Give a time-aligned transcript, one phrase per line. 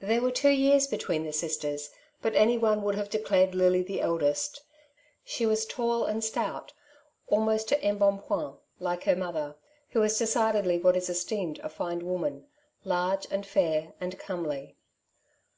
[0.00, 1.88] There were two years between the sisters,
[2.20, 4.60] but any one would have declared Lily the eldest;
[5.24, 6.74] she was tall and stout,
[7.28, 9.56] almost to embonpoint, like her mother,
[9.92, 12.46] who was decidedly what is esteemed a fine woman—
[12.84, 14.76] large, and fair, and comely.